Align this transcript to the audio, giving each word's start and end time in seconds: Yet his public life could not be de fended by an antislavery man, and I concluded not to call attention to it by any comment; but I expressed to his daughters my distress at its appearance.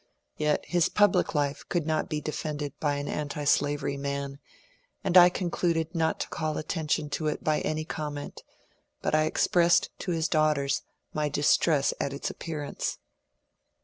Yet 0.35 0.65
his 0.65 0.89
public 0.89 1.35
life 1.35 1.63
could 1.69 1.85
not 1.85 2.09
be 2.09 2.21
de 2.21 2.31
fended 2.31 2.73
by 2.79 2.95
an 2.95 3.07
antislavery 3.07 3.97
man, 3.97 4.39
and 5.03 5.15
I 5.15 5.29
concluded 5.29 5.93
not 5.93 6.19
to 6.21 6.27
call 6.29 6.57
attention 6.57 7.07
to 7.11 7.27
it 7.27 7.43
by 7.43 7.59
any 7.61 7.85
comment; 7.85 8.41
but 9.03 9.13
I 9.13 9.25
expressed 9.25 9.91
to 9.99 10.11
his 10.11 10.27
daughters 10.27 10.81
my 11.13 11.29
distress 11.29 11.93
at 11.99 12.13
its 12.13 12.31
appearance. 12.31 12.97